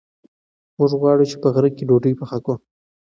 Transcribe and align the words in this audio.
موږ 0.77 0.91
غواړو 0.99 1.23
چې 1.31 1.35
په 1.41 1.47
غره 1.53 1.69
کې 1.75 1.83
ډوډۍ 1.89 2.13
پخه 2.19 2.37
کړو. 2.43 2.55